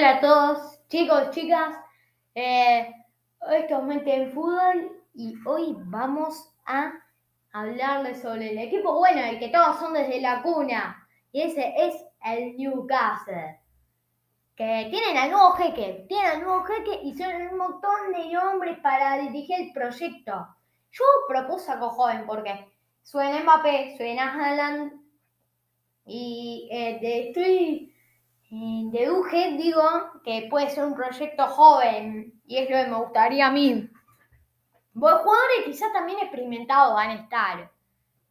Hola 0.00 0.16
a 0.16 0.20
todos, 0.20 0.88
chicos, 0.88 1.30
chicas. 1.32 1.76
Eh, 2.34 2.90
esto 3.52 3.76
es 3.76 3.82
Mente 3.82 4.14
en 4.14 4.32
Fútbol 4.32 5.04
y 5.12 5.34
hoy 5.44 5.76
vamos 5.76 6.54
a 6.64 6.94
hablarles 7.52 8.22
sobre 8.22 8.52
el 8.52 8.58
equipo 8.60 8.94
bueno, 8.94 9.20
el 9.20 9.38
que 9.38 9.50
todos 9.50 9.78
son 9.78 9.92
desde 9.92 10.22
la 10.22 10.40
cuna. 10.40 11.06
Y 11.32 11.42
ese 11.42 11.74
es 11.76 12.02
el 12.24 12.56
Newcastle. 12.56 13.60
Que 14.56 14.88
tienen 14.90 15.18
al 15.18 15.32
nuevo 15.32 15.50
jeque, 15.50 16.06
tienen 16.08 16.30
al 16.30 16.40
nuevo 16.44 16.64
jeque 16.64 17.00
y 17.02 17.14
son 17.14 17.36
un 17.52 17.58
montón 17.58 18.12
de 18.16 18.32
nombres 18.32 18.78
para 18.78 19.18
dirigir 19.18 19.60
el 19.60 19.72
proyecto. 19.74 20.48
Yo 20.92 21.04
propuse 21.28 21.72
algo 21.72 21.90
joven 21.90 22.24
porque 22.26 22.72
suena 23.02 23.42
Mbappé, 23.42 23.98
suena 23.98 24.32
Haaland 24.32 24.92
y 26.06 26.70
eh, 26.72 27.26
estoy 27.28 27.94
de 28.50 29.10
UG 29.10 29.30
digo 29.58 29.82
que 30.24 30.48
puede 30.50 30.70
ser 30.70 30.84
un 30.84 30.94
proyecto 30.94 31.46
joven 31.46 32.40
y 32.46 32.56
es 32.56 32.68
lo 32.68 32.76
que 32.76 32.86
me 32.86 32.96
gustaría 32.96 33.46
a 33.46 33.52
mí. 33.52 33.88
Los 34.94 35.20
jugadores 35.20 35.64
quizás 35.66 35.92
también 35.92 36.18
experimentados 36.18 36.94
van 36.94 37.10
a 37.10 37.22
estar. 37.22 37.70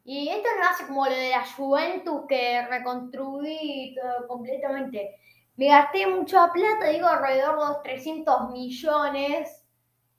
Y 0.03 0.27
esto 0.27 0.49
no 0.57 0.69
hace 0.69 0.87
como 0.87 1.05
lo 1.05 1.11
de 1.11 1.29
la 1.29 1.45
Juventus 1.45 2.23
que 2.27 2.67
reconstruí 2.67 3.95
todo 3.95 4.27
completamente. 4.27 5.15
Me 5.55 5.67
gasté 5.67 6.05
mucha 6.07 6.51
plata, 6.51 6.87
digo 6.87 7.07
alrededor 7.07 7.59
de 7.59 7.65
los 7.65 7.83
300 7.83 8.51
millones. 8.51 9.65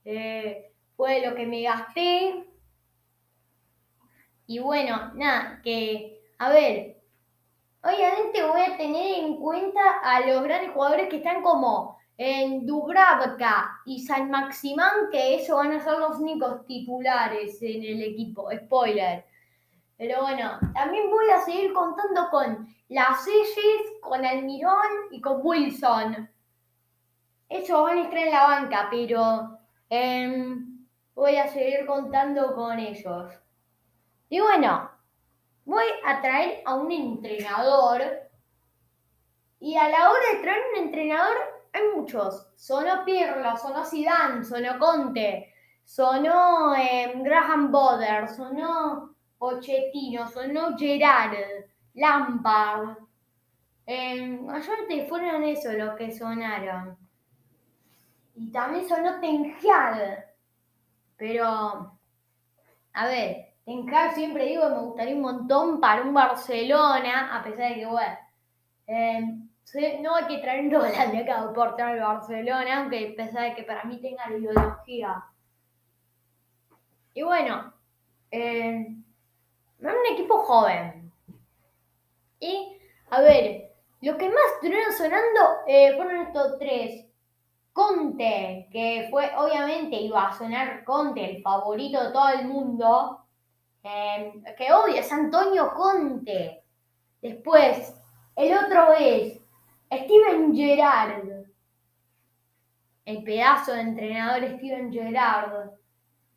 Eh, 0.04 0.72
fue 0.96 1.26
lo 1.26 1.34
que 1.34 1.46
me 1.46 1.62
gasté. 1.62 2.46
Y 4.46 4.58
bueno, 4.60 5.12
nada, 5.14 5.60
que, 5.62 6.22
a 6.38 6.50
ver, 6.50 6.99
Obviamente 7.82 8.42
voy 8.42 8.60
a 8.60 8.76
tener 8.76 9.24
en 9.24 9.36
cuenta 9.36 9.80
a 10.02 10.20
los 10.20 10.42
grandes 10.42 10.72
jugadores 10.72 11.08
que 11.08 11.16
están 11.16 11.42
como 11.42 11.98
en 12.18 12.66
Dubravka 12.66 13.80
y 13.86 14.00
San 14.00 14.30
Maximán, 14.30 15.08
que 15.10 15.36
ellos 15.36 15.56
van 15.56 15.72
a 15.72 15.80
ser 15.80 15.98
los 15.98 16.18
únicos 16.18 16.66
titulares 16.66 17.62
en 17.62 17.82
el 17.82 18.02
equipo. 18.02 18.50
Spoiler. 18.54 19.24
Pero 19.96 20.20
bueno, 20.20 20.58
también 20.74 21.10
voy 21.10 21.30
a 21.30 21.40
seguir 21.40 21.72
contando 21.72 22.28
con 22.30 22.68
las 22.90 23.24
Selles, 23.24 24.00
con 24.02 24.26
Almirón 24.26 25.08
y 25.10 25.20
con 25.22 25.40
Wilson. 25.42 26.28
Ellos 27.48 27.82
van 27.82 27.98
a 27.98 28.02
estar 28.02 28.18
en 28.18 28.30
la 28.30 28.42
banca, 28.42 28.88
pero 28.90 29.58
em, 29.88 30.86
voy 31.14 31.36
a 31.36 31.48
seguir 31.48 31.86
contando 31.86 32.54
con 32.54 32.78
ellos. 32.78 33.32
Y 34.28 34.40
bueno, 34.40 34.89
voy 35.70 35.84
a 36.04 36.20
traer 36.20 36.62
a 36.66 36.74
un 36.74 36.90
entrenador 36.90 38.02
y 39.60 39.76
a 39.76 39.88
la 39.88 40.10
hora 40.10 40.20
de 40.34 40.42
traer 40.42 40.62
un 40.72 40.82
entrenador 40.84 41.36
hay 41.72 41.82
muchos. 41.94 42.48
Sonó 42.56 43.04
Pirlo, 43.04 43.56
sonó 43.56 43.84
Zidane, 43.84 44.44
sonó 44.44 44.78
Conte, 44.80 45.54
sonó 45.84 46.74
em, 46.74 47.22
Graham 47.22 47.70
Boder, 47.70 48.28
sonó 48.28 49.14
Pochettino, 49.38 50.28
sonó 50.28 50.76
Gerard, 50.76 51.36
Lampard. 51.94 52.96
Eh, 53.86 54.26
mayormente 54.26 55.06
fueron 55.08 55.44
esos 55.44 55.74
los 55.74 55.94
que 55.94 56.10
sonaron. 56.10 56.98
Y 58.34 58.50
también 58.50 58.88
sonó 58.88 59.20
Ten 59.20 59.54
Pero, 61.16 61.96
a 62.92 63.06
ver, 63.06 63.49
en 63.70 63.94
Hag 63.94 64.14
siempre 64.14 64.46
digo 64.46 64.62
que 64.62 64.74
me 64.74 64.80
gustaría 64.80 65.14
un 65.14 65.20
montón 65.20 65.80
para 65.80 66.02
un 66.02 66.12
Barcelona, 66.12 67.36
a 67.36 67.42
pesar 67.44 67.68
de 67.68 67.74
que, 67.76 67.86
bueno, 67.86 68.18
em, 68.86 69.48
no 70.02 70.16
hay 70.16 70.24
que 70.24 70.38
traer 70.38 70.64
un 70.64 70.70
de 70.70 71.18
acá 71.18 71.52
por 71.54 71.76
traer 71.76 71.98
el 71.98 72.02
Barcelona, 72.02 72.80
aunque 72.80 73.12
a 73.12 73.24
pesar 73.24 73.42
de 73.44 73.54
que 73.54 73.62
para 73.62 73.84
mí 73.84 74.00
tenga 74.00 74.28
la 74.28 74.36
ideología. 74.36 75.24
Y 77.14 77.22
bueno, 77.22 77.72
eh, 78.32 78.86
un 79.78 80.12
equipo 80.14 80.38
joven. 80.38 81.12
Y, 82.40 82.76
a 83.10 83.20
ver, 83.20 83.72
los 84.00 84.16
que 84.16 84.28
más 84.28 84.44
estuvieron 84.54 84.92
sonando 84.92 85.40
eh, 85.68 85.94
fueron 85.96 86.22
estos 86.22 86.58
tres. 86.58 87.06
Conte, 87.72 88.68
que 88.72 89.06
fue, 89.10 89.30
obviamente 89.36 89.94
iba 89.96 90.26
a 90.26 90.36
sonar 90.36 90.82
Conte, 90.82 91.36
el 91.36 91.42
favorito 91.42 92.02
de 92.02 92.10
todo 92.10 92.28
el 92.30 92.48
mundo. 92.48 93.19
Em, 93.82 94.42
que 94.56 94.72
obvio 94.72 94.96
es 94.96 95.10
Antonio 95.12 95.72
Conte. 95.74 96.62
Después, 97.22 97.94
el 98.36 98.56
otro 98.56 98.92
es 98.98 99.40
Steven 99.92 100.54
Gerrard. 100.54 101.46
El 103.04 103.22
pedazo 103.24 103.72
de 103.72 103.80
entrenador 103.80 104.48
Steven 104.56 104.92
Gerrard. 104.92 105.70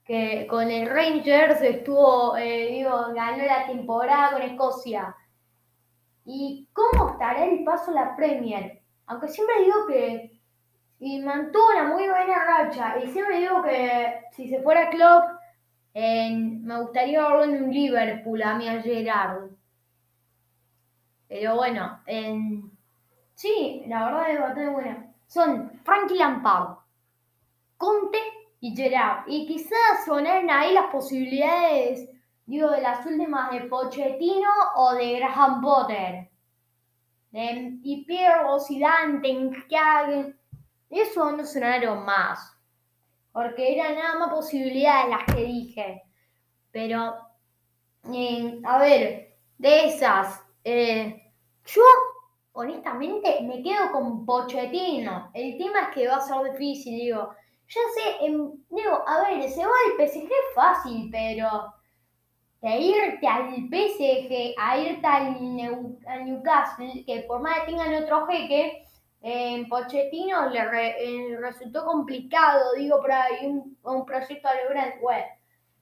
Que 0.05 0.47
con 0.47 0.69
el 0.69 0.89
Rangers 0.89 1.61
estuvo, 1.61 2.35
eh, 2.35 2.67
digo, 2.71 3.13
ganó 3.13 3.45
la 3.45 3.65
temporada 3.67 4.33
con 4.33 4.41
Escocia. 4.41 5.15
¿Y 6.25 6.67
cómo 6.73 7.11
estará 7.11 7.45
el 7.45 7.63
paso 7.63 7.91
a 7.91 7.93
la 7.93 8.15
Premier? 8.15 8.81
Aunque 9.05 9.27
siempre 9.27 9.63
digo 9.63 9.87
que 9.87 10.33
y 11.03 11.19
mantuvo 11.21 11.69
una 11.71 11.83
muy 11.83 12.07
buena 12.07 12.45
racha. 12.45 12.97
Y 13.03 13.09
siempre 13.09 13.39
digo 13.39 13.61
que 13.61 14.21
si 14.31 14.47
se 14.47 14.61
fuera 14.61 14.89
Klopp 14.89 15.32
me 15.93 16.81
gustaría 16.81 17.21
verlo 17.21 17.43
en 17.43 17.63
un 17.63 17.73
Liverpool 17.73 18.41
a 18.41 18.55
mí 18.55 18.67
a 18.67 18.81
Gerard. 18.81 19.51
Pero 21.27 21.55
bueno, 21.55 21.99
sí, 23.35 23.83
la 23.87 24.05
verdad 24.05 24.31
es 24.31 24.39
bastante 24.39 24.69
buena. 24.69 25.13
Son 25.27 25.71
Frankie 25.83 26.15
Lampard, 26.15 26.77
Conte 27.77 28.19
y 28.59 28.75
Gerard. 28.75 29.23
Y 29.27 29.47
quizás 29.47 30.05
sonaron 30.05 30.49
ahí 30.49 30.73
las 30.73 30.87
posibilidades, 30.87 32.09
digo, 32.45 32.69
de 32.71 32.81
las 32.81 33.05
últimas 33.05 33.51
de 33.51 33.61
Pochettino 33.61 34.49
o 34.75 34.93
de 34.93 35.19
Graham 35.19 35.61
Potter. 35.61 36.29
y 37.31 38.05
Piero, 38.05 38.59
Zidane, 38.59 39.19
Ten 39.21 39.65
Eso 40.89 41.31
no 41.31 41.45
sonaron 41.45 42.05
más 42.05 42.53
porque 43.33 43.73
eran 43.73 43.95
nada 43.95 44.19
más 44.19 44.29
posibilidades 44.29 45.09
las 45.09 45.35
que 45.35 45.43
dije. 45.43 46.03
Pero, 46.71 47.15
eh, 48.13 48.61
a 48.63 48.77
ver, 48.77 49.35
de 49.57 49.87
esas, 49.87 50.41
eh, 50.63 51.33
yo 51.65 51.81
honestamente 52.53 53.41
me 53.41 53.61
quedo 53.61 53.91
con 53.91 54.25
Pochettino. 54.25 55.31
El 55.33 55.57
tema 55.57 55.81
es 55.81 55.87
que 55.95 56.07
va 56.07 56.17
a 56.17 56.21
ser 56.21 56.51
difícil, 56.53 56.95
digo. 56.97 57.29
Ya 57.67 57.81
sé, 57.95 58.27
digo, 58.69 59.03
a 59.07 59.21
ver, 59.23 59.49
se 59.49 59.65
va 59.65 59.71
al 59.71 60.07
PSG 60.07 60.29
fácil, 60.53 61.09
pero 61.11 61.73
de 62.61 62.77
irte 62.77 63.27
al 63.27 63.67
PSG, 63.69 64.53
a 64.57 64.77
irte 64.77 65.07
al, 65.07 65.55
Newcastle, 66.25 67.03
que 67.05 67.25
por 67.27 67.41
más 67.41 67.59
que 67.61 67.71
tengan 67.71 68.03
otro 68.03 68.27
jeque, 68.27 68.85
en 69.25 69.69
Pochettino 69.69 70.49
le 70.49 70.59
eh, 70.59 71.37
resultó 71.39 71.85
complicado, 71.85 72.73
digo, 72.73 72.99
por 72.99 73.13
ahí 73.13 73.47
un, 73.81 74.05
proyecto 74.05 74.49
a 74.49 74.63
lograr 74.63 74.95
web. 75.01 75.23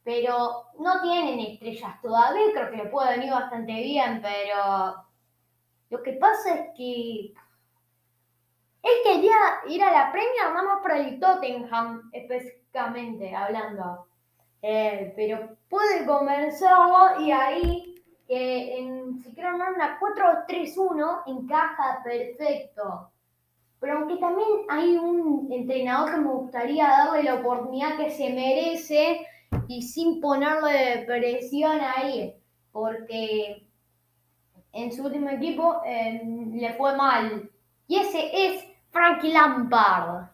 Pero 0.03 0.67
no 0.79 1.01
tienen 1.01 1.39
estrellas 1.39 1.99
todavía, 2.03 2.53
creo 2.53 2.69
que 2.69 2.77
le 2.77 2.85
puede 2.85 3.17
venir 3.17 3.31
bastante 3.31 3.73
bien, 3.73 4.21
pero 4.21 4.95
lo 5.89 6.03
que 6.03 6.13
pasa 6.13 6.53
es 6.53 6.69
que 6.77 7.33
él 8.83 8.95
quería 9.03 9.35
ir 9.67 9.83
a 9.83 9.91
la 9.91 10.11
premia 10.11 10.49
nada 10.49 10.63
más 10.63 10.81
para 10.83 10.99
el 10.99 11.19
Tottenham, 11.19 12.11
específicamente 12.13 13.35
hablando. 13.35 14.05
Eh, 14.61 15.13
pero 15.15 15.57
puede 15.67 16.05
convencerlo 16.05 17.19
y 17.21 17.31
ahí, 17.31 18.03
que 18.27 18.77
en, 18.77 19.19
si 19.23 19.33
quiero 19.33 19.55
una 19.55 19.99
4-3-1, 19.99 21.23
encaja 21.25 22.01
perfecto. 22.03 23.10
Pero 23.81 23.97
aunque 23.97 24.17
también 24.17 24.47
hay 24.69 24.95
un 24.95 25.51
entrenador 25.51 26.11
que 26.11 26.21
me 26.21 26.29
gustaría 26.29 26.87
darle 26.87 27.23
la 27.23 27.35
oportunidad 27.35 27.97
que 27.97 28.11
se 28.11 28.29
merece 28.29 29.25
y 29.67 29.81
sin 29.81 30.21
ponerle 30.21 31.03
presión 31.07 31.79
ahí, 31.81 32.35
porque 32.71 33.65
en 34.71 34.91
su 34.91 35.03
último 35.03 35.31
equipo 35.31 35.81
eh, 35.83 36.21
le 36.53 36.73
fue 36.73 36.95
mal. 36.95 37.49
Y 37.87 37.97
ese 37.97 38.29
es 38.31 38.63
Frankie 38.91 39.33
Lampard. 39.33 40.29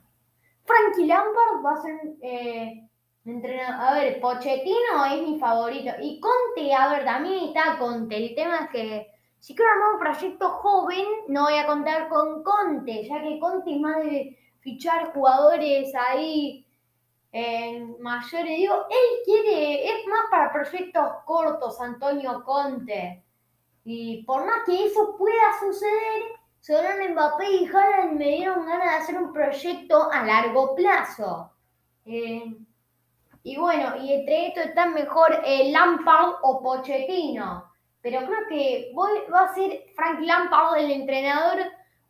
Frankie 0.65 1.07
Lampard 1.07 1.65
va 1.65 1.71
a 1.71 1.81
ser 1.81 1.95
eh, 2.21 2.85
entrenador. 3.23 3.87
A 3.87 3.93
ver, 3.93 4.19
Pochettino 4.19 5.05
es 5.09 5.21
mi 5.25 5.39
favorito. 5.39 5.91
Y 6.01 6.19
Conte, 6.19 6.73
a 6.73 6.89
ver, 6.89 7.05
también 7.05 7.45
está 7.45 7.77
Conte. 7.79 8.17
El 8.17 8.35
tema 8.35 8.65
es 8.65 8.69
que 8.71 9.07
si 9.39 9.55
quiero 9.55 9.71
armar 9.71 9.93
un 9.93 9.99
proyecto 9.99 10.49
joven, 10.49 11.05
no 11.27 11.43
voy 11.43 11.57
a 11.57 11.67
contar 11.67 12.09
con 12.09 12.43
Conte, 12.43 13.07
ya 13.07 13.21
que 13.21 13.39
Conte 13.39 13.75
es 13.75 13.79
más 13.79 13.97
de 13.97 14.37
fichar 14.59 15.13
jugadores 15.13 15.93
ahí 15.95 16.65
en 17.31 18.01
mayores. 18.01 18.57
Digo, 18.57 18.75
él 18.89 19.23
quiere, 19.25 19.85
es 19.85 20.07
más 20.07 20.29
para 20.31 20.51
proyectos 20.51 21.09
cortos, 21.25 21.79
Antonio 21.79 22.43
Conte. 22.43 23.23
Y 23.85 24.23
por 24.23 24.45
más 24.45 24.63
que 24.65 24.85
eso 24.85 25.15
pueda 25.17 25.57
suceder, 25.59 26.23
Son 26.59 26.83
Mbappé 27.11 27.49
y 27.49 27.65
Haaland 27.67 28.17
me 28.17 28.25
dieron 28.25 28.65
ganas 28.65 28.85
de 28.85 28.97
hacer 28.97 29.17
un 29.17 29.31
proyecto 29.31 30.11
a 30.11 30.25
largo 30.25 30.75
plazo. 30.75 31.53
Eh, 32.03 32.57
y 33.43 33.57
bueno, 33.57 33.95
y 33.95 34.11
entre 34.11 34.47
esto 34.47 34.59
está 34.59 34.87
mejor 34.87 35.41
eh, 35.45 35.71
Lampard 35.71 36.35
o 36.41 36.61
Pochettino. 36.61 37.71
Pero 38.01 38.19
creo 38.19 38.47
que 38.49 38.91
va 39.31 39.41
a 39.41 39.53
ser 39.53 39.85
Frank 39.95 40.19
Lampard 40.21 40.77
el 40.77 40.91
entrenador 40.91 41.57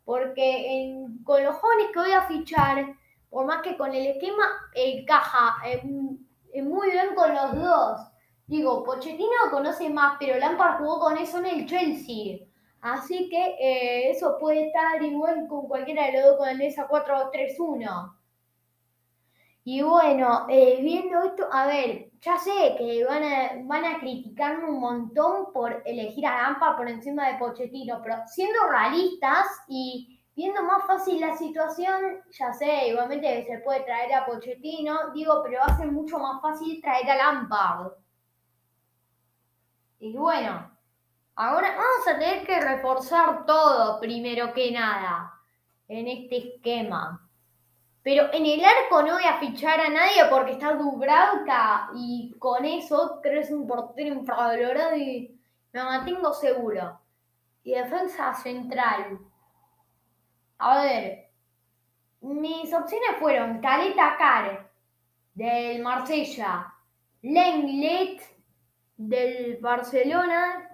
porque 0.06 0.95
con 1.24 1.44
los 1.44 1.56
jóvenes 1.57 1.88
que 1.92 2.00
voy 2.00 2.12
a 2.12 2.22
fichar, 2.22 2.95
por 3.30 3.45
más 3.45 3.62
que 3.62 3.75
con 3.75 3.94
el 3.94 4.07
esquema 4.07 4.45
encaja 4.74 5.57
muy 6.63 6.92
bien 6.92 7.13
con 7.13 7.34
los 7.34 7.56
dos. 7.56 8.01
Digo, 8.45 8.84
Pochettino 8.86 9.51
conoce 9.51 9.89
más, 9.89 10.16
pero 10.18 10.39
Lampard 10.39 10.78
jugó 10.78 11.00
con 11.00 11.18
eso 11.18 11.39
en 11.39 11.48
el 11.48 11.66
Chelsea. 11.66 12.40
Así 12.80 13.28
que 13.30 13.56
eh, 13.60 14.12
eso 14.12 14.38
puede 14.40 14.68
estar 14.68 15.04
igual 15.04 15.48
con 15.50 15.68
cualquiera 15.68 16.06
de 16.06 16.13
los 16.13 16.24
dos 16.24 16.38
con 16.38 16.50
el 16.50 16.62
esa 16.62 16.88
4-3-1. 16.88 18.13
Y 19.69 19.81
bueno, 19.81 20.46
eh, 20.48 20.80
viendo 20.81 21.22
esto, 21.24 21.46
a 21.52 21.68
ver, 21.68 22.10
ya 22.22 22.38
sé 22.38 22.75
que 22.78 23.04
van 23.04 23.22
a, 23.22 23.52
van 23.66 23.84
a 23.84 24.00
criticarme 24.00 24.69
un 24.69 24.80
montón 24.80 25.52
por 25.52 25.84
elegir 25.86 26.25
a 26.25 26.42
Lampard 26.42 26.78
por 26.78 26.88
encima 26.88 27.28
de 27.28 27.38
Pochettino, 27.38 28.00
pero 28.02 28.16
siendo 28.28 28.66
realistas 28.69 29.46
y 29.68 30.24
viendo 30.34 30.64
más 30.64 30.88
fácil 30.88 31.19
la 31.19 31.36
situación, 31.36 32.24
ya 32.31 32.54
sé, 32.54 32.88
igualmente 32.88 33.44
se 33.46 33.58
puede 33.58 33.81
traer 33.81 34.14
a 34.14 34.25
Pochettino, 34.25 35.12
digo, 35.14 35.42
pero 35.44 35.60
va 35.60 35.66
a 35.66 35.78
ser 35.78 35.92
mucho 35.92 36.18
más 36.18 36.42
fácil 36.42 36.81
traer 36.81 37.12
a 37.12 37.18
Lampard. 37.18 37.92
Y 40.00 40.16
bueno, 40.16 40.72
ahora 41.36 41.72
vamos 41.72 42.08
a 42.08 42.18
tener 42.18 42.48
que 42.48 42.62
reforzar 42.62 43.46
todo 43.46 44.00
primero 44.00 44.54
que 44.54 44.72
nada 44.72 45.34
en 45.90 46.08
este 46.08 46.56
esquema. 46.56 47.26
Pero 48.07 48.31
en 48.31 48.45
el 48.45 48.63
arco 48.63 49.01
no 49.01 49.15
voy 49.15 49.25
a 49.25 49.38
fichar 49.38 49.81
a 49.81 49.89
nadie 49.89 50.24
porque 50.30 50.54
está 50.54 50.71
Dubravka 50.75 51.89
y 51.94 52.33
con 52.39 52.63
eso 52.63 53.19
creo 53.21 53.44
un 53.54 53.68
portero 53.68 54.15
infravalorado 54.15 54.95
y 54.95 55.38
me 55.74 55.83
mantengo 55.83 56.33
seguro. 56.33 57.01
Y 57.65 57.74
defensa 57.74 58.33
central. 58.33 59.19
A 60.57 60.83
ver, 60.83 61.31
mis 62.21 62.74
opciones 62.74 63.18
fueron 63.19 63.59
Caleta 63.59 64.15
Car 64.18 64.71
del 65.33 65.83
Marsella, 65.83 66.74
Lenglet 67.24 68.21
del 68.95 69.57
Barcelona, 69.57 70.67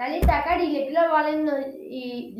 Caleta 0.00 0.42
Car 0.42 0.58
y 0.62 0.68
Leclerc 0.68 1.10
valiendo 1.10 1.52
y 1.78 2.34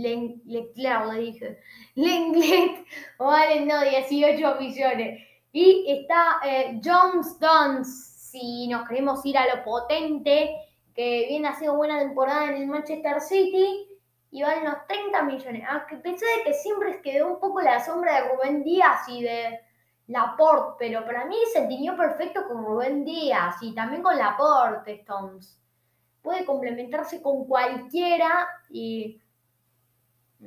Leclerc 0.46 1.12
le 1.12 1.20
dije. 1.20 1.60
Lenglet 1.94 2.86
valiendo 3.18 3.78
18 3.82 4.54
millones. 4.58 5.20
Y 5.52 5.84
está 5.86 6.40
eh, 6.42 6.80
John 6.82 7.20
Stones, 7.20 8.30
si 8.30 8.66
nos 8.66 8.88
queremos 8.88 9.26
ir 9.26 9.36
a 9.36 9.54
lo 9.54 9.62
potente, 9.62 10.56
que 10.94 11.26
viene 11.28 11.48
haciendo 11.48 11.76
buena 11.76 11.98
temporada 11.98 12.46
en 12.46 12.62
el 12.62 12.66
Manchester 12.66 13.20
City 13.20 13.90
y 14.30 14.42
vale 14.42 14.62
unos 14.62 14.86
30 14.88 15.22
millones. 15.24 15.62
Aunque 15.68 15.96
pensé 15.96 16.24
de 16.38 16.44
que 16.44 16.54
siempre 16.54 17.02
quedó 17.02 17.28
un 17.28 17.40
poco 17.40 17.60
la 17.60 17.84
sombra 17.84 18.22
de 18.22 18.28
Rubén 18.30 18.64
Díaz 18.64 19.06
y 19.06 19.22
de 19.22 19.60
Laporte, 20.06 20.76
pero 20.78 21.04
para 21.04 21.26
mí 21.26 21.36
se 21.52 21.58
entendió 21.58 21.94
perfecto 21.94 22.40
con 22.48 22.64
Rubén 22.64 23.04
Díaz 23.04 23.56
y 23.60 23.74
también 23.74 24.02
con 24.02 24.16
Laporte, 24.16 24.92
Stones. 24.92 25.60
Puede 26.22 26.44
complementarse 26.44 27.22
con 27.22 27.46
cualquiera 27.46 28.48
y. 28.70 29.20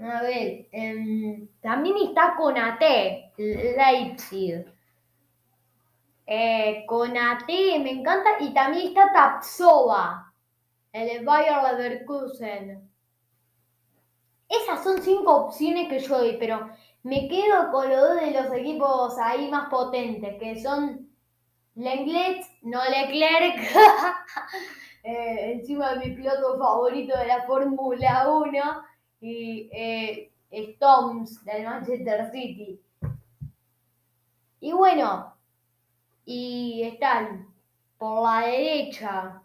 A 0.02 0.22
ver, 0.24 0.68
em, 0.72 1.48
también 1.62 1.96
está 1.98 2.36
con 2.36 2.58
AT, 2.58 2.82
Leipzig. 3.38 4.66
Eh, 6.26 6.86
con 6.88 7.16
AT 7.18 7.48
me 7.48 7.92
encanta 7.92 8.30
y 8.40 8.54
también 8.54 8.88
está 8.88 9.12
Tapsova, 9.12 10.34
el 10.92 11.26
Bayer 11.26 11.78
Leverkusen. 11.78 12.90
Esas 14.48 14.84
son 14.84 15.02
cinco 15.02 15.36
opciones 15.36 15.90
que 15.90 16.00
yo 16.00 16.18
doy, 16.18 16.38
pero 16.40 16.70
me 17.04 17.28
quedo 17.28 17.72
con 17.72 17.90
los 17.90 18.00
dos 18.00 18.22
de 18.22 18.32
los 18.32 18.54
equipos 18.54 19.18
ahí 19.18 19.50
más 19.50 19.70
potentes, 19.70 20.38
que 20.40 20.62
son 20.62 21.10
Lenglet, 21.76 22.46
no 22.62 22.80
Leclerc, 22.86 23.56
eh, 25.04 25.54
encima 25.54 25.94
de 25.94 26.08
mi 26.08 26.16
piloto 26.16 26.58
favorito 26.58 27.18
de 27.18 27.28
la 27.28 27.44
Fórmula 27.44 28.30
1, 28.30 28.62
y 29.22 29.70
eh, 29.72 30.32
Stones 30.50 31.44
del 31.46 31.66
Manchester 31.66 32.32
City. 32.32 32.80
Y 34.60 34.72
bueno, 34.72 35.34
y 36.26 36.84
están 36.84 37.54
por 37.98 38.24
la 38.24 38.48
derecha, 38.48 39.42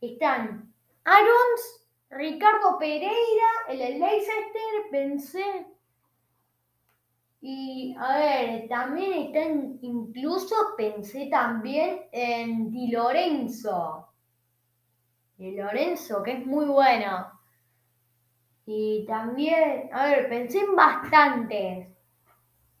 están 0.00 0.72
Arons 1.04 1.86
Ricardo 2.10 2.78
Pereira, 2.78 3.50
el 3.68 3.78
Leicester, 3.78 4.90
pensé. 4.90 5.66
Y 7.40 7.94
a 7.98 8.16
ver, 8.16 8.68
también 8.68 9.12
está 9.12 9.40
incluso 9.82 10.54
pensé 10.76 11.28
también 11.30 12.02
en 12.12 12.70
Di 12.70 12.90
Lorenzo. 12.90 14.05
Di 15.36 15.54
Lorenzo, 15.54 16.22
que 16.22 16.32
es 16.32 16.46
muy 16.46 16.66
bueno. 16.66 17.30
Y 18.66 19.04
también, 19.06 19.90
a 19.92 20.06
ver, 20.06 20.28
pensé 20.28 20.60
en 20.60 20.74
bastantes. 20.74 21.88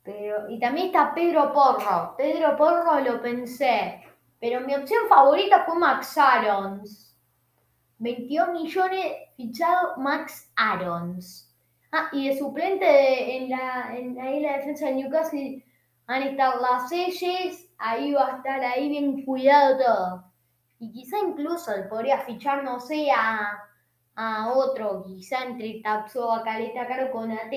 Pero, 0.02 0.48
y 0.48 0.58
también 0.58 0.86
está 0.86 1.14
Pedro 1.14 1.52
Porro. 1.52 2.14
Pedro 2.16 2.56
Porro 2.56 3.00
lo 3.00 3.20
pensé. 3.20 4.02
Pero 4.40 4.60
mi 4.60 4.74
opción 4.74 5.08
favorita 5.08 5.64
fue 5.64 5.78
Max 5.78 6.16
Arons. 6.18 7.16
22 7.98 8.48
millones 8.50 9.06
fichado 9.36 9.96
Max 9.96 10.50
Arons. 10.56 11.54
Ah, 11.92 12.08
y 12.12 12.28
de 12.28 12.38
suplente 12.38 13.36
en, 13.36 13.50
la, 13.50 13.96
en 13.96 14.20
ahí 14.20 14.40
la 14.40 14.58
defensa 14.58 14.86
de 14.86 14.94
Newcastle 14.94 15.64
van 16.06 16.22
a 16.22 16.26
estar 16.26 16.60
las 16.60 16.88
Selles, 16.88 17.70
ahí 17.78 18.12
va 18.12 18.26
a 18.26 18.36
estar 18.36 18.62
ahí 18.64 18.88
bien 18.88 19.24
cuidado 19.24 19.78
todo. 19.78 20.24
Y 20.78 20.92
quizá 20.92 21.18
incluso 21.18 21.72
podría 21.88 22.20
fichar, 22.20 22.62
no 22.64 22.80
sé, 22.80 23.08
a, 23.10 23.62
otro, 24.54 25.04
quizá 25.04 25.44
entre 25.44 25.82
a 25.84 26.06
Caleta 26.44 26.86
Caro 26.86 27.10
con 27.10 27.30
AT. 27.30 27.52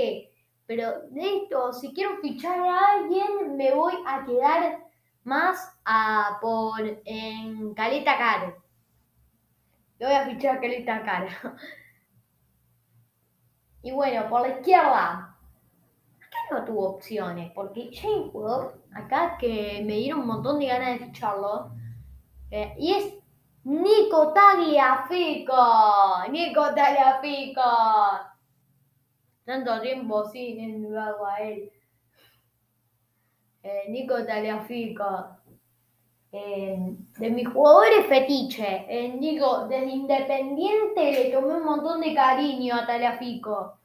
Pero 0.65 1.01
de 1.09 1.37
esto, 1.37 1.73
si 1.73 1.93
quiero 1.93 2.17
fichar 2.21 2.59
a 2.59 2.91
alguien, 2.93 3.55
me 3.55 3.73
voy 3.73 3.93
a 4.05 4.23
quedar 4.25 4.85
más 5.23 5.77
a 5.85 6.37
por 6.41 6.81
en 7.05 7.73
Caleta 7.73 8.17
Caro. 8.17 8.63
Le 9.99 10.05
voy 10.05 10.15
a 10.15 10.25
fichar 10.25 10.57
a 10.57 10.61
Caleta 10.61 11.03
Cara. 11.03 11.55
Y 13.81 13.91
bueno, 13.91 14.27
por 14.29 14.41
la 14.41 14.49
izquierda, 14.59 15.37
acá 16.17 16.37
no 16.51 16.65
tuvo 16.65 16.89
opciones, 16.89 17.51
porque 17.53 17.91
Wood, 18.33 18.73
acá 18.93 19.37
que 19.37 19.81
me 19.85 19.95
dieron 19.95 20.21
un 20.21 20.27
montón 20.27 20.59
de 20.59 20.65
ganas 20.65 20.99
de 20.99 21.05
ficharlo, 21.05 21.71
eh, 22.51 22.75
y 22.77 22.93
es 22.93 23.13
Nico 23.63 24.33
Tagliafico. 24.33 25.55
Nico 26.31 26.73
Tagliafico. 26.73 27.61
Tanto 29.45 29.81
tiempo 29.81 30.25
sin 30.29 30.83
lugar 30.83 31.15
a 31.27 31.41
él. 31.41 31.71
Eh, 33.63 33.85
Nico 33.89 34.25
Tagliafico. 34.25 35.39
Eh, 36.31 36.95
de 37.17 37.29
mis 37.31 37.47
jugadores 37.47 38.05
fetiche. 38.07 38.85
Eh, 38.87 39.17
digo, 39.19 39.67
desde 39.67 39.89
Independiente 39.89 41.11
le 41.11 41.31
tomé 41.31 41.55
un 41.55 41.65
montón 41.65 42.01
de 42.01 42.13
cariño 42.13 42.75
a 42.75 42.85
Talafico. 42.85 43.77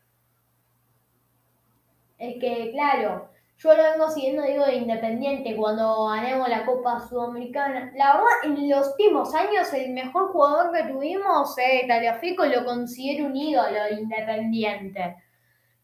Es 2.18 2.38
que, 2.40 2.71
claro, 2.73 3.28
yo 3.56 3.75
lo 3.75 3.82
vengo 3.82 4.11
siguiendo, 4.11 4.42
digo, 4.42 4.64
de 4.64 4.76
Independiente 4.76 5.56
cuando 5.56 6.08
ganemos 6.08 6.49
la 6.49 6.66
Copa 6.66 7.00
Sudamericana. 7.00 7.92
La 7.96 8.14
verdad, 8.14 8.28
en 8.44 8.68
los 8.68 8.88
últimos 8.88 9.34
años, 9.34 9.73
el 9.73 9.92
mejor 9.92 10.32
jugador 10.32 10.73
que 10.73 10.92
tuvimos, 10.92 11.56
eh, 11.58 11.84
Talafico, 11.87 12.44
lo 12.44 12.64
considero 12.64 13.26
un 13.26 13.37
ídolo 13.37 13.84
de 13.84 13.94
Independiente. 13.94 15.16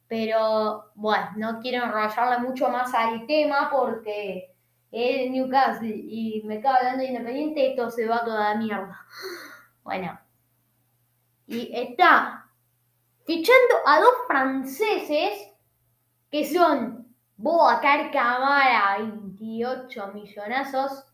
Pero, 0.09 0.91
bueno, 0.95 1.31
no 1.37 1.61
quiero 1.61 1.85
enrollarle 1.85 2.39
mucho 2.39 2.69
más 2.69 2.93
al 2.93 3.27
tema 3.27 3.71
porque 3.71 4.53
el 4.91 5.31
Newcastle 5.31 5.89
y 5.89 6.43
me 6.45 6.59
acaba 6.59 6.79
hablando 6.79 7.03
de 7.03 7.11
Independiente, 7.11 7.71
esto 7.71 7.91
se 7.91 8.07
va 8.07 8.25
toda 8.25 8.53
la 8.53 8.55
mierda. 8.57 9.07
Bueno. 9.85 10.21
Y 11.47 11.71
está 11.75 12.47
fichando 13.25 13.75
a 13.87 14.01
dos 14.01 14.15
franceses 14.27 15.49
que 16.31 16.45
son 16.45 17.10
Boacar 17.43 18.11
Camara, 18.11 18.99
28 18.99 20.09
millonazos, 20.13 21.05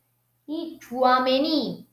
y 0.44 0.76
Chouameni, 0.80 1.86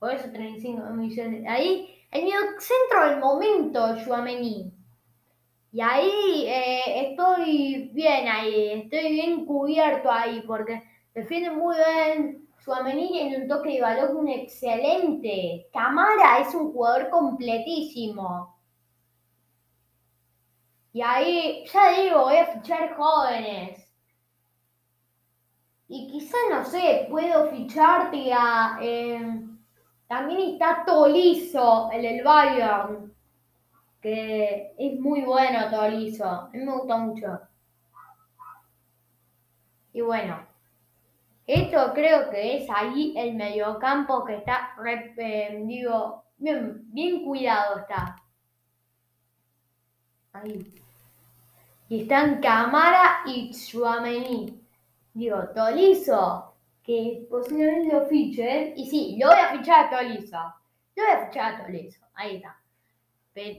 por 0.00 0.12
eso 0.12 0.28
35 0.32 0.82
millones. 0.90 1.44
Ahí, 1.48 1.88
el 2.10 2.24
centro 2.58 3.08
del 3.08 3.20
momento, 3.20 3.96
Chouameni. 4.04 4.72
Y 5.70 5.78
Y 5.78 5.80
ahí 5.80 6.44
eh, 6.46 7.10
estoy 7.10 7.90
bien 7.94 8.26
ahí, 8.26 8.82
estoy 8.82 9.12
bien 9.12 9.46
cubierto 9.46 10.10
ahí, 10.10 10.42
porque 10.44 10.82
defiende 11.14 11.50
muy 11.50 11.76
bien. 11.76 12.48
Suamení 12.58 13.08
tiene 13.08 13.42
un 13.42 13.48
toque 13.48 13.74
de 13.74 13.80
balón 13.80 14.26
excelente. 14.26 15.68
Camara 15.72 16.40
es 16.40 16.52
un 16.52 16.72
jugador 16.72 17.10
completísimo. 17.10 18.57
Y 20.98 21.00
ahí, 21.00 21.64
ya 21.72 21.92
digo, 21.92 22.22
voy 22.22 22.38
a 22.38 22.46
fichar 22.46 22.96
jóvenes. 22.96 23.88
Y 25.86 26.08
quizás, 26.10 26.40
no 26.50 26.64
sé, 26.64 27.06
puedo 27.08 27.48
ficharte 27.50 28.32
a... 28.32 28.78
Eh, 28.82 29.46
también 30.08 30.54
está 30.54 30.82
Tolizo, 30.84 31.88
el 31.92 32.02
del 32.02 32.24
Bayern, 32.24 33.14
que 34.00 34.74
es 34.76 34.98
muy 34.98 35.20
bueno 35.20 35.70
Tolizo, 35.70 36.24
a 36.24 36.50
mí 36.52 36.64
me 36.64 36.72
gusta 36.72 36.96
mucho. 36.96 37.40
Y 39.92 40.00
bueno, 40.00 40.44
esto 41.46 41.92
creo 41.94 42.28
que 42.28 42.56
es 42.56 42.70
ahí 42.70 43.14
el 43.16 43.36
mediocampo 43.36 44.24
que 44.24 44.38
está, 44.38 44.74
eh, 44.84 45.62
digo, 45.64 46.24
bien, 46.38 46.92
bien 46.92 47.24
cuidado 47.24 47.78
está. 47.78 48.16
Ahí. 50.32 50.87
Y 51.88 52.02
están 52.02 52.40
Camara 52.40 53.20
y 53.24 53.50
Chuamení. 53.50 54.62
Digo, 55.14 55.48
Tolizo, 55.54 56.54
que 56.82 57.26
posiblemente 57.30 57.94
lo 57.94 58.06
fichen. 58.06 58.74
Y 58.76 58.90
sí, 58.90 59.16
lo 59.18 59.28
voy 59.28 59.38
a 59.38 59.56
fichar 59.56 59.86
a 59.86 59.90
Tolizo. 59.90 60.36
Lo 60.96 61.04
voy 61.04 61.12
a 61.12 61.26
fichar 61.26 61.54
a 61.54 61.64
Tolizo. 61.64 62.04
Ahí 62.14 62.36
está. 62.36 62.60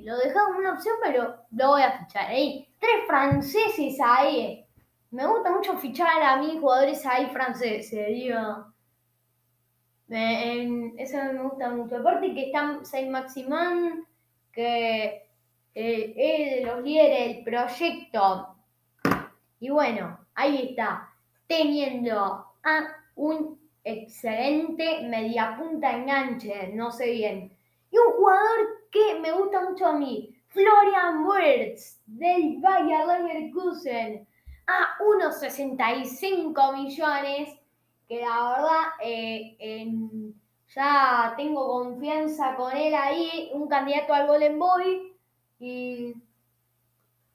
lo 0.04 0.18
dejamos 0.18 0.58
una 0.58 0.74
opción, 0.74 0.96
pero 1.04 1.38
lo 1.52 1.68
voy 1.70 1.82
a 1.82 1.98
fichar. 2.00 2.28
Ahí, 2.28 2.68
tres 2.80 3.08
franceses 3.08 3.98
ahí. 4.04 4.66
Me 5.12 5.26
gusta 5.26 5.50
mucho 5.50 5.76
fichar 5.78 6.22
a 6.22 6.38
mí 6.38 6.60
jugadores 6.60 7.04
ahí 7.08 7.28
franceses, 7.32 8.08
digo. 8.10 8.38
eso 10.08 11.18
me 11.34 11.42
gusta 11.42 11.70
mucho. 11.72 11.98
Aparte 11.98 12.34
que 12.36 12.46
está 12.48 12.80
Saint-Maximin, 12.84 14.06
que 14.52 15.29
es 15.80 16.56
de 16.56 16.64
los 16.66 16.84
líderes 16.84 17.36
del 17.36 17.44
proyecto. 17.44 18.56
Y 19.60 19.70
bueno, 19.70 20.20
ahí 20.36 20.70
está, 20.70 21.10
teniendo 21.48 22.20
a 22.20 22.88
un 23.16 23.60
excelente 23.84 25.02
mediapunta 25.08 25.92
enganche, 25.92 26.72
no 26.74 26.92
sé 26.92 27.12
bien. 27.12 27.58
Y 27.92 27.98
un 27.98 28.14
jugador 28.14 28.88
que 28.92 29.20
me 29.20 29.32
gusta 29.32 29.62
mucho 29.62 29.88
a 29.88 29.94
mí, 29.94 30.36
Florian 30.48 31.26
Wirtz, 31.26 32.02
del 32.06 32.58
Bayer 32.60 33.08
Leverkusen, 33.08 34.28
a 34.68 35.04
unos 35.04 35.40
65 35.40 36.74
millones, 36.74 37.58
que 38.08 38.22
la 38.22 38.50
verdad 38.50 38.84
eh, 39.04 39.58
ya 40.76 41.34
tengo 41.38 41.68
confianza 41.68 42.56
con 42.56 42.76
él 42.76 42.94
ahí, 42.94 43.50
un 43.54 43.68
candidato 43.68 44.14
al 44.14 44.28
Golden 44.28 44.60
Boy 44.60 45.09
y 45.60 46.16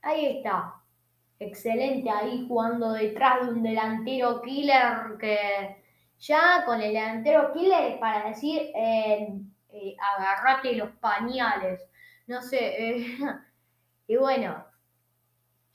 ahí 0.03 0.39
está. 0.39 0.75
Excelente 1.39 2.09
ahí 2.09 2.47
jugando 2.49 2.93
detrás 2.93 3.45
de 3.45 3.53
un 3.53 3.63
delantero 3.63 4.41
killer 4.41 5.19
que 5.19 5.83
ya 6.19 6.65
con 6.65 6.81
el 6.81 6.95
delantero 6.95 7.53
killer 7.53 7.99
para 7.99 8.29
decir 8.29 8.71
eh, 8.75 9.41
eh, 9.71 9.97
agarrate 10.17 10.75
los 10.77 10.91
pañales. 10.93 11.83
No 12.27 12.41
sé. 12.41 12.91
Eh, 12.91 13.19
y 14.07 14.17
bueno, 14.17 14.65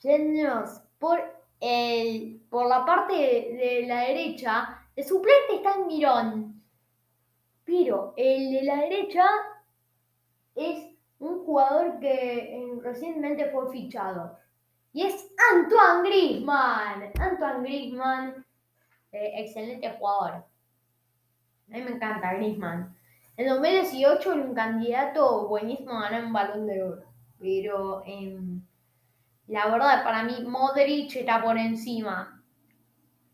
yéndonos 0.02 0.82
por, 0.98 1.22
el, 1.60 2.42
por 2.50 2.68
la 2.68 2.86
parte 2.86 3.14
de, 3.14 3.86
la 3.88 4.02
derecha, 4.02 4.88
de 4.96 5.04
suplente 5.04 5.56
está 5.56 5.76
el 5.76 5.86
Mirón. 5.86 6.64
Pero 7.66 8.14
el 8.18 8.52
de 8.52 8.64
la 8.64 8.78
derecha 8.78 9.26
es 10.56 10.89
un 11.20 11.46
jugador 11.46 12.00
que 12.00 12.56
eh, 12.56 12.80
recientemente 12.82 13.50
fue 13.52 13.72
fichado. 13.72 14.38
Y 14.94 15.04
es 15.04 15.32
Antoine 15.54 16.10
Griezmann. 16.10 17.12
Antoine 17.20 17.62
Griezmann, 17.62 18.46
eh, 19.12 19.34
excelente 19.36 19.96
jugador. 20.00 20.32
A 20.34 20.44
mí 21.68 21.82
me 21.82 21.92
encanta 21.92 22.34
Griezmann. 22.34 22.96
En 23.38 23.48
2018 23.48 24.34
era 24.34 24.42
un 24.42 24.56
candidato 24.56 25.48
buenísimo 25.48 25.92
a 25.92 26.10
ganar 26.10 26.26
un 26.26 26.34
balón 26.34 26.68
de 26.68 26.84
oro. 26.84 27.04
Pero 27.40 28.02
em, 28.06 28.62
la 29.48 29.68
verdad, 29.68 30.04
para 30.04 30.24
mí, 30.24 30.44
Modric 30.46 31.16
está 31.16 31.42
por 31.42 31.58
encima. 31.58 32.42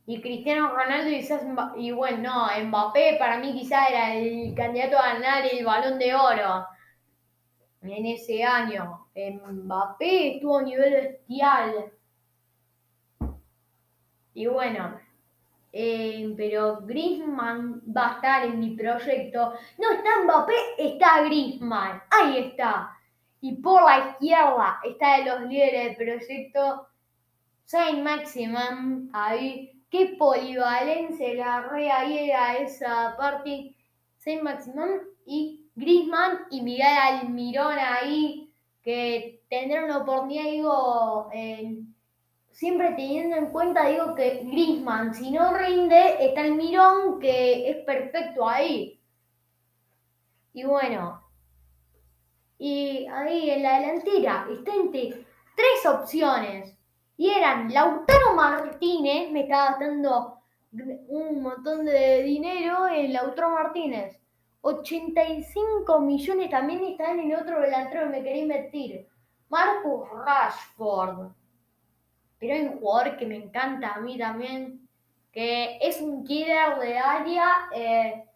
Y 0.07 0.21
Cristiano 0.21 0.75
Ronaldo 0.75 1.09
quizás, 1.09 1.41
y 1.77 1.91
bueno, 1.91 2.47
no, 2.51 2.65
Mbappé 2.67 3.15
para 3.17 3.39
mí 3.39 3.53
quizás 3.53 3.89
era 3.89 4.13
el 4.13 4.53
candidato 4.53 4.99
a 4.99 5.13
ganar 5.13 5.45
el 5.51 5.65
balón 5.65 5.97
de 5.97 6.13
oro 6.13 6.67
en 7.89 8.05
ese 8.05 8.43
año. 8.43 9.07
Mbappé 9.15 10.35
estuvo 10.35 10.59
a 10.59 10.63
nivel 10.63 10.91
bestial. 10.91 11.91
Y 14.33 14.47
bueno, 14.47 14.99
eh, 15.71 16.33
pero 16.37 16.81
Griezmann 16.81 17.81
va 17.95 18.11
a 18.11 18.15
estar 18.15 18.45
en 18.45 18.59
mi 18.59 18.75
proyecto. 18.75 19.53
No 19.77 19.91
está 19.91 20.23
Mbappé, 20.23 20.53
está 20.77 21.21
Griezmann. 21.23 22.01
Ahí 22.09 22.37
está. 22.37 22.97
Y 23.41 23.57
por 23.57 23.83
la 23.83 24.11
izquierda 24.11 24.79
está 24.83 25.17
de 25.17 25.25
los 25.25 25.41
líderes 25.49 25.97
del 25.97 26.17
proyecto 26.17 26.87
Saint 27.65 28.03
Maximum. 28.03 29.09
Ahí. 29.13 29.71
Qué 29.89 30.15
polivalencia 30.17 31.33
la 31.35 31.61
re 31.61 31.91
ahí 31.91 32.31
a 32.31 32.57
esa 32.57 33.15
parte. 33.17 33.75
Saint 34.17 34.41
Maximum 34.41 34.99
y 35.25 35.64
Grisman 35.75 36.45
y 36.49 36.61
Miguel 36.61 36.87
Almirón 36.87 37.77
ahí, 37.77 38.53
que 38.81 39.43
tendrán 39.49 39.85
una 39.85 39.97
oportunidad, 39.97 40.43
digo, 40.43 41.29
siempre 42.51 42.91
teniendo 42.91 43.35
en 43.35 43.47
cuenta, 43.47 43.87
digo, 43.87 44.15
que 44.15 44.41
Grisman, 44.45 45.13
si 45.13 45.31
no 45.31 45.53
rinde, 45.55 46.25
está 46.25 46.41
Almirón, 46.41 47.19
que 47.19 47.69
es 47.69 47.77
perfecto 47.85 48.47
ahí. 48.47 48.99
Y 50.53 50.63
bueno, 50.63 51.21
y 52.57 53.05
ahí 53.07 53.49
en 53.49 53.63
la 53.63 53.79
delantera 53.79 54.47
está 54.49 54.73
entre 54.73 55.25
tres 55.55 55.85
opciones. 55.85 56.77
Y 57.17 57.29
eran 57.29 57.73
Lautaro 57.73 58.33
Martínez, 58.33 59.31
me 59.31 59.41
estaba 59.41 59.77
dando 59.79 60.39
un 61.07 61.41
montón 61.41 61.85
de 61.85 62.23
dinero 62.23 62.87
en 62.87 63.11
Lautaro 63.11 63.49
Martínez. 63.49 64.17
85 64.65 65.99
millones 65.99 66.49
también 66.49 66.83
están 66.85 67.19
en 67.19 67.35
otro 67.35 67.61
delantero 67.61 68.09
me 68.09 68.23
quería 68.23 68.41
invertir. 68.41 69.07
Marcus 69.47 70.09
Rashford. 70.25 71.31
Pero 72.39 72.53
hay 72.55 72.61
un 72.61 72.79
jugador 72.79 73.15
que 73.15 73.27
me 73.27 73.35
encanta 73.35 73.93
a 73.93 74.01
mí 74.01 74.17
también, 74.17 74.89
que 75.31 75.77
es 75.79 76.01
un 76.01 76.23
killer 76.23 76.79
de 76.79 76.97
área 76.97 77.69
eh, 77.75 78.27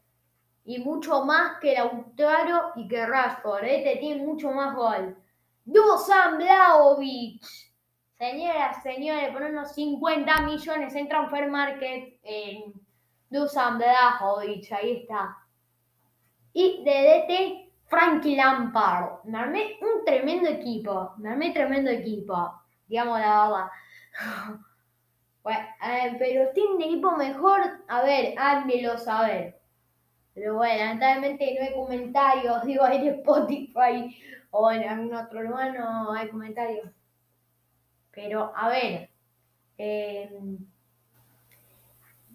y 0.65 0.77
mucho 0.77 1.25
más 1.25 1.59
que 1.59 1.73
Lautaro 1.73 2.73
y 2.75 2.87
que 2.87 3.07
Rashford. 3.07 3.63
Este 3.63 3.95
tiene 3.95 4.23
mucho 4.23 4.51
más 4.51 4.75
gol. 4.75 5.17
Dusan 5.65 6.37
Blaovic. 6.37 7.43
Señoras, 8.19 8.83
señores, 8.83 9.31
por 9.31 9.41
unos 9.41 9.73
50 9.73 10.41
millones 10.41 10.93
en 10.93 11.09
Transfer 11.09 11.49
Market 11.49 12.19
en 12.21 12.73
Dusan 13.31 13.79
Blaovic. 13.79 14.71
Ahí 14.73 14.97
está 15.01 15.38
y 16.53 16.83
de 16.83 16.91
DT 16.91 17.69
Frankie 17.87 18.35
Lampard. 18.35 19.23
Me 19.25 19.39
armé 19.39 19.77
un 19.81 20.05
tremendo 20.05 20.49
equipo, 20.49 21.13
me 21.17 21.29
armé 21.29 21.51
tremendo 21.51 21.89
equipo, 21.89 22.53
digamos 22.87 23.19
la 23.19 23.43
verdad. 23.43 24.59
Bueno, 25.41 25.65
pero 26.19 26.51
tiene 26.53 26.75
un 26.75 26.81
equipo 26.81 27.11
mejor, 27.15 27.61
a 27.87 28.01
ver, 28.03 28.35
házmelo 28.37 28.97
saber. 28.97 29.59
Pero 30.33 30.55
bueno, 30.55 30.83
lamentablemente 30.83 31.55
no 31.55 31.65
hay 31.65 31.73
comentarios, 31.73 32.63
digo, 32.65 32.85
en 32.85 33.07
Spotify 33.07 34.15
o 34.51 34.71
en 34.71 34.83
algún 34.83 35.15
otro 35.15 35.41
lugar 35.41 35.73
no 35.77 36.13
hay 36.13 36.29
comentarios. 36.29 36.89
Pero, 38.11 38.51
a 38.55 38.69
ver, 38.69 39.09
eh, 39.77 40.29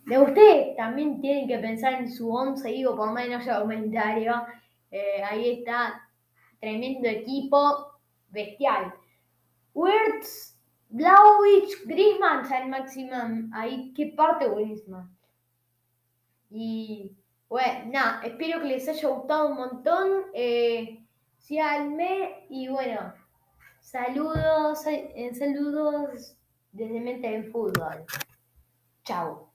de 0.07 0.19
ustedes 0.19 0.77
también 0.77 1.21
tienen 1.21 1.49
que 1.49 1.59
pensar 1.59 1.95
en 1.95 2.11
su 2.11 2.33
once, 2.33 2.69
digo, 2.69 2.97
por 2.97 3.13
menos 3.13 3.45
comentario. 3.47 4.45
Eh, 4.91 5.23
ahí 5.23 5.59
está, 5.59 6.09
tremendo 6.61 7.09
equipo, 7.09 7.99
bestial. 8.29 8.95
Wirtz, 9.73 10.59
Blauwich, 10.89 11.87
Griezmann, 11.87 12.47
San 12.47 12.71
Maximum. 12.71 13.51
Ahí, 13.53 13.93
qué 13.95 14.13
parte 14.17 14.49
buenísima. 14.49 15.11
Y 16.51 17.17
bueno, 17.49 17.91
nada, 17.91 18.21
espero 18.25 18.61
que 18.61 18.69
les 18.69 18.89
haya 18.89 19.09
gustado 19.09 19.49
un 19.49 19.57
montón. 19.57 20.09
Eh, 20.33 21.05
síganme 21.39 22.47
y 22.49 22.69
bueno, 22.69 23.15
Saludos, 23.85 24.87
eh, 24.87 25.31
saludos 25.35 26.37
desde 26.73 27.01
Mente 27.01 27.33
en 27.33 27.53
Fútbol. 27.53 28.07
Chao. 29.05 29.54